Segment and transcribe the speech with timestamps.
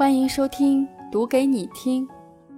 [0.00, 2.08] 欢迎收听《读给你听》，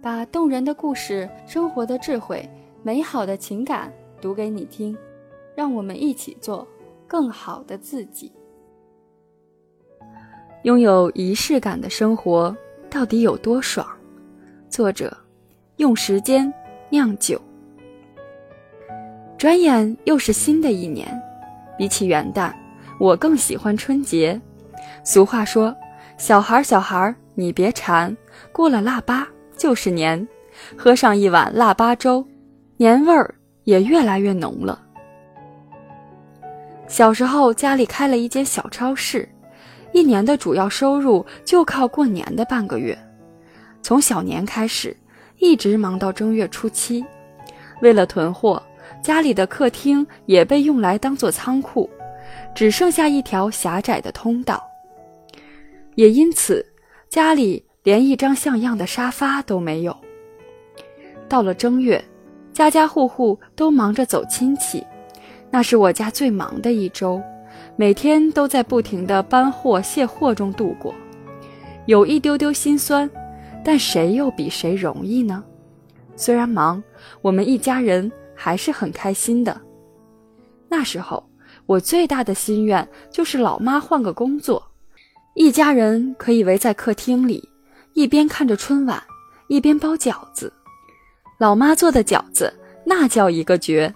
[0.00, 2.48] 把动人的故事、生活的智慧、
[2.84, 4.96] 美好的情感读给你听，
[5.56, 6.64] 让我们一起做
[7.08, 8.30] 更好的自己。
[10.62, 12.56] 拥有仪式感的生活
[12.88, 13.84] 到底有多爽？
[14.68, 15.12] 作者：
[15.78, 16.54] 用时间
[16.88, 17.42] 酿酒。
[19.36, 21.20] 转眼又是新的一年，
[21.76, 22.54] 比起元旦，
[23.00, 24.40] 我更喜欢春节。
[25.02, 25.74] 俗话说
[26.16, 28.16] ：“小孩，小孩。”你别馋，
[28.52, 30.26] 过了腊八就是年，
[30.76, 32.24] 喝上一碗腊八粥，
[32.76, 33.34] 年味儿
[33.64, 34.80] 也越来越浓了。
[36.86, 39.28] 小时候家里开了一间小超市，
[39.92, 42.96] 一年的主要收入就靠过年的半个月，
[43.82, 44.96] 从小年开始，
[45.38, 47.04] 一直忙到正月初七。
[47.80, 48.62] 为了囤货，
[49.02, 51.90] 家里的客厅也被用来当做仓库，
[52.54, 54.62] 只剩下一条狭窄的通道，
[55.96, 56.64] 也因此。
[57.14, 59.96] 家里连一张像样的沙发都没有。
[61.28, 62.04] 到了正月，
[62.52, 64.84] 家家户户都忙着走亲戚，
[65.48, 67.22] 那是我家最忙的一周，
[67.76, 70.92] 每天都在不停的搬货卸货中度过，
[71.86, 73.08] 有一丢丢心酸，
[73.64, 75.44] 但谁又比谁容易呢？
[76.16, 76.82] 虽然忙，
[77.22, 79.60] 我们一家人还是很开心的。
[80.68, 81.24] 那时候，
[81.66, 84.60] 我最大的心愿就是老妈换个工作。
[85.34, 87.48] 一家人可以围在客厅里，
[87.92, 89.02] 一边看着春晚，
[89.48, 90.52] 一边包饺子。
[91.38, 92.54] 老妈做的饺子
[92.84, 93.92] 那叫一个绝。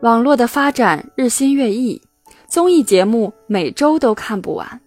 [0.00, 2.02] 网络的发展日新月异，
[2.48, 4.80] 综艺节目每周都看不完。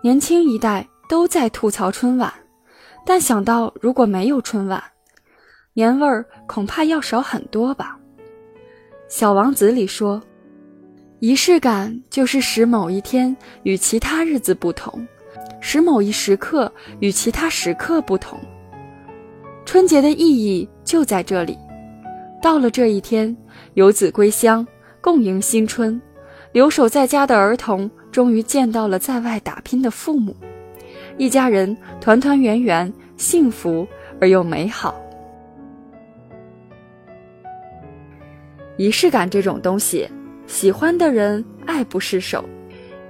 [0.00, 2.32] 年轻一代都在吐槽春晚，
[3.04, 4.80] 但想到如果没有春晚，
[5.74, 7.98] 年味儿恐怕要少很多吧。
[9.08, 10.22] 小王子里说。
[11.26, 15.04] 仪式感就是使某一天与其他日子不同，
[15.60, 18.38] 使某一时刻与其他时刻不同。
[19.64, 21.58] 春节的意义就在这里。
[22.40, 23.36] 到了这一天，
[23.74, 24.64] 游子归乡，
[25.00, 26.00] 共迎新春；
[26.52, 30.32] 留守在家的儿童终于见到了在外打拼的父母，
[31.18, 33.84] 一家人团团圆圆，幸福
[34.20, 34.94] 而又美好。
[38.76, 40.08] 仪式感这种东西。
[40.46, 42.44] 喜欢的人爱不释手，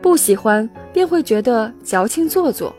[0.01, 2.75] 不喜欢便会觉得矫情做作。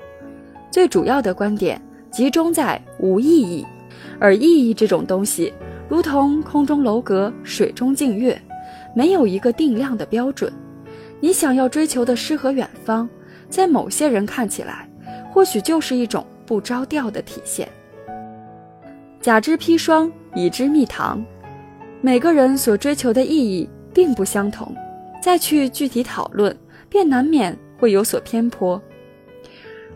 [0.71, 1.81] 最主要的观点
[2.11, 3.65] 集中在无意义，
[4.19, 5.53] 而意义这种东西，
[5.87, 8.39] 如同空中楼阁、水中镜月，
[8.95, 10.51] 没有一个定量的标准。
[11.19, 13.07] 你想要追求的诗和远方，
[13.49, 14.89] 在某些人看起来，
[15.31, 17.67] 或许就是一种不着调的体现。
[19.21, 21.23] 甲之砒霜，乙之蜜糖，
[22.01, 23.67] 每个人所追求的意义。
[23.97, 24.75] 并不相同，
[25.19, 26.55] 再去具体讨论，
[26.87, 28.79] 便难免会有所偏颇。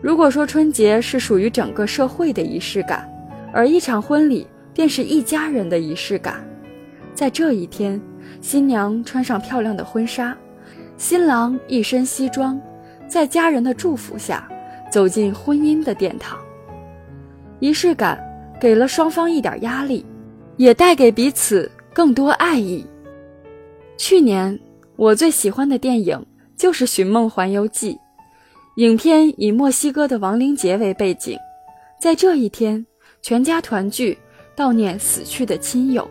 [0.00, 3.08] 如果说春节是属于整个社会的仪式感，
[3.52, 6.44] 而一场婚礼便是一家人的仪式感，
[7.14, 8.02] 在这一天，
[8.40, 10.36] 新娘穿上漂亮的婚纱，
[10.96, 12.60] 新郎一身西装，
[13.06, 14.48] 在家人的祝福下
[14.90, 16.36] 走进婚姻的殿堂。
[17.60, 18.20] 仪式感
[18.60, 20.04] 给了双方一点压力，
[20.56, 22.84] 也带给彼此更多爱意。
[24.02, 24.58] 去年
[24.96, 26.26] 我最喜欢的电影
[26.56, 27.94] 就是《寻梦环游记》，
[28.74, 31.38] 影片以墨西哥的亡灵节为背景，
[32.00, 32.84] 在这一天，
[33.22, 34.18] 全家团聚
[34.56, 36.10] 悼念死去的亲友。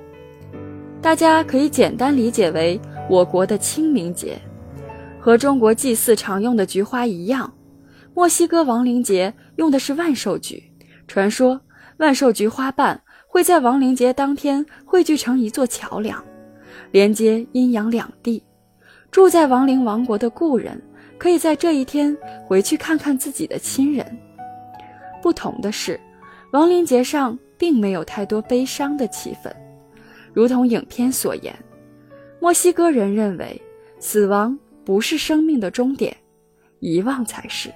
[1.01, 4.39] 大家可以简单理解为我国的清明节，
[5.19, 7.53] 和中国祭祀常用的菊花一样，
[8.13, 10.63] 墨西哥亡灵节用的是万寿菊。
[11.09, 11.59] 传说
[11.97, 16.23] 万寿菊花瓣会在亡灵节当天汇聚成一座桥梁。
[16.91, 18.43] 连接阴阳两地，
[19.09, 20.79] 住在亡灵王国的故人
[21.17, 22.15] 可以在这一天
[22.45, 24.05] 回去看看自己的亲人。
[25.21, 25.99] 不同的是，
[26.51, 29.51] 亡灵节上并没有太多悲伤的气氛，
[30.33, 31.55] 如同影片所言，
[32.39, 33.61] 墨西哥人认为
[33.99, 36.15] 死亡不是生命的终点，
[36.79, 37.71] 遗忘才是。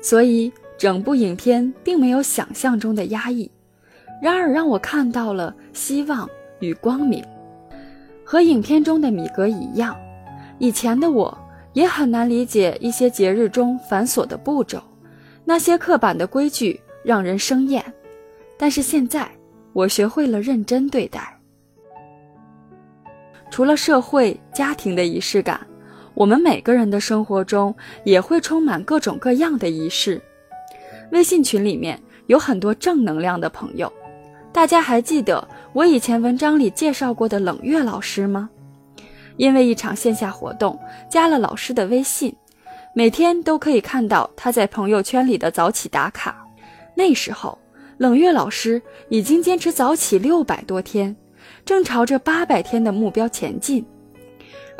[0.00, 3.50] 所以整部影片并没有想象中的压抑，
[4.22, 6.28] 然而让我看到了希望
[6.60, 7.24] 与光明。
[8.24, 9.96] 和影片中的米格一样，
[10.58, 11.36] 以前的我
[11.74, 14.82] 也很难理解一些节日中繁琐的步骤，
[15.44, 17.84] 那些刻板的规矩让人生厌。
[18.56, 19.28] 但是现在，
[19.72, 21.38] 我学会了认真对待。
[23.50, 25.60] 除了社会家庭的仪式感，
[26.14, 27.74] 我们每个人的生活中
[28.04, 30.20] 也会充满各种各样的仪式。
[31.12, 33.92] 微信群里面有很多正能量的朋友。
[34.54, 38.48] 大家还记得我以前文章里介绍过的冷月老师吗？
[39.36, 40.78] 因为一场线下活动，
[41.10, 42.32] 加了老师的微信，
[42.94, 46.46] 每天都可以看到他在朋友圈里的早起打卡。
[46.94, 47.58] 那时候，
[47.98, 51.16] 冷月老师已经坚持早起六百多天，
[51.64, 53.84] 正朝着八百天的目标前进。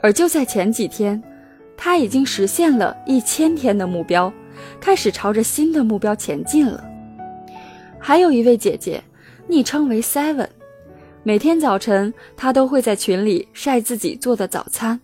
[0.00, 1.20] 而就在前几天，
[1.76, 4.32] 他已经实现了一千天的目标，
[4.80, 6.88] 开始朝着新的目标前进了。
[7.98, 9.02] 还有一位姐姐，
[9.46, 10.48] 昵称为 Seven，
[11.22, 14.98] 每天早晨他都会在群里晒自己做的早餐。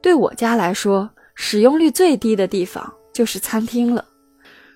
[0.00, 4.04] 对我家来说，使用率最低的地方就是餐厅了。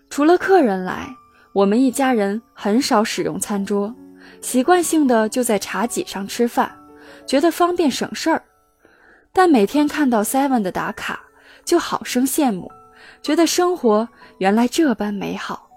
[0.08, 1.08] 除了客人来，
[1.52, 3.92] 我们一家人很少使用餐桌，
[4.40, 6.70] 习惯性的就在茶几上吃饭，
[7.26, 8.42] 觉得方便省事儿。
[9.32, 11.20] 但每天看到 Seven 的打卡，
[11.64, 12.70] 就好生羡慕，
[13.20, 15.68] 觉得生活原来这般美好。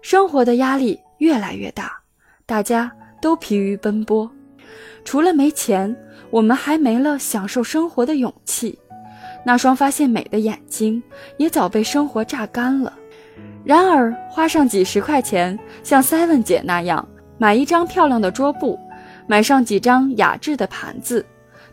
[0.00, 2.00] 生活的压力越来越大，
[2.44, 2.90] 大家
[3.20, 4.30] 都疲于奔波，
[5.04, 5.94] 除了没钱，
[6.30, 8.78] 我们还没了享受生活的勇气。
[9.44, 11.02] 那双发现美的眼睛
[11.36, 12.92] 也早被生活榨干了。
[13.64, 17.06] 然而，花上几十块钱，像 Seven 姐那样
[17.38, 18.78] 买一张漂亮的桌布，
[19.26, 21.24] 买上几张雅致的盘子，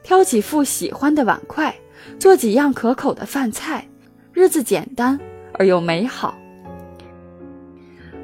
[0.01, 1.74] 挑几副喜欢的碗筷，
[2.19, 3.88] 做几样可口的饭菜，
[4.34, 5.19] 日子简单
[5.54, 6.36] 而又美好。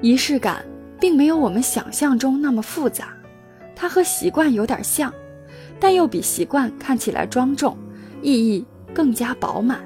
[0.01, 0.63] 仪式感
[0.99, 3.09] 并没有我们想象中那么复杂，
[3.75, 5.13] 它和习惯有点像，
[5.79, 7.77] 但又比习惯看起来庄重，
[8.21, 8.65] 意义。
[8.91, 9.79] 更加饱满。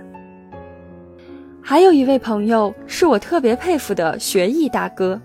[1.61, 5.21] 还有一位朋友是我特别佩服的学艺大哥，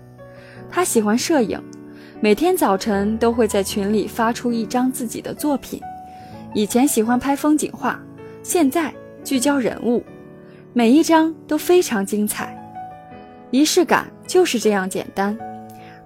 [0.69, 1.57] 他喜欢摄影，
[2.19, 5.81] 每天早晨都会在群里发出一张自己的作品。
[6.53, 7.97] 以前喜欢拍风景画，
[8.43, 8.93] 现在
[9.23, 10.03] 聚焦人物，
[10.73, 12.53] 每一张都非常精彩。
[13.49, 15.35] 仪式感就是这样简单，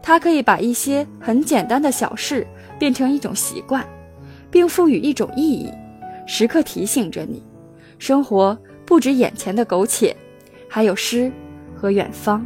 [0.04, 2.46] 它可以把一些很简单的小事
[2.78, 3.84] 变成一种习惯，
[4.52, 5.72] 并赋予一种意义，
[6.28, 7.42] 时刻提醒着你。
[7.98, 8.56] 生活
[8.86, 10.14] 不止眼前的苟且，
[10.68, 11.32] 还有诗
[11.74, 12.46] 和远方。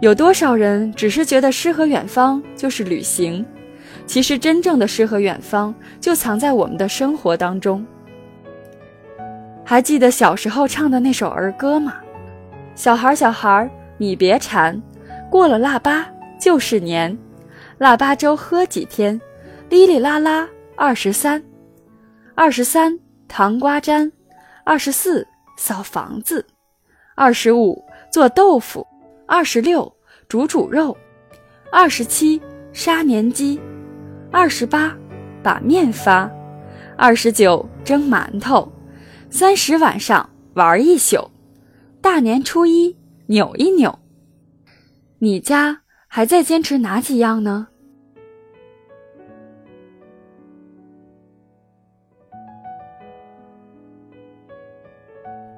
[0.00, 3.44] 有多少人只是觉得诗和远方就是旅行？
[4.06, 7.84] 其实真正的诗和远方就藏在我们的生活当中。
[9.64, 11.94] 还记得小时候唱的那首儿歌吗？
[12.76, 14.80] 小孩小孩你别馋，
[15.34, 16.08] 过了腊八
[16.38, 17.18] 就是年，
[17.78, 19.20] 腊八粥喝几天，
[19.68, 21.42] 哩哩啦啦二十三，
[22.36, 22.96] 二十三。
[23.26, 24.12] 糖瓜粘，
[24.62, 25.26] 二十四
[25.56, 26.46] 扫房子，
[27.16, 28.86] 二十五做豆腐，
[29.26, 29.92] 二十六
[30.28, 30.96] 煮煮肉，
[31.72, 32.40] 二十七
[32.72, 33.60] 杀年鸡，
[34.30, 34.96] 二十八
[35.42, 36.30] 把面发，
[36.96, 38.70] 二十九蒸馒头，
[39.30, 41.28] 三十晚上玩一宿，
[42.00, 42.96] 大年初一
[43.26, 43.98] 扭一扭。
[45.18, 47.68] 你家还在坚持哪几样呢？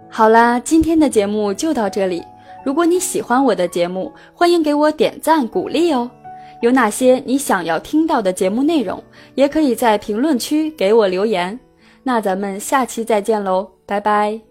[0.08, 2.23] 好啦，今天的节目就到这里。
[2.64, 6.11] 如果你喜欢我的节目，欢迎给我点赞鼓励哦。
[6.62, 9.03] 有哪些你想要听到的节目内容，
[9.35, 11.58] 也可以在评论区给我留言。
[12.03, 14.45] 那咱们下期再见喽，拜拜。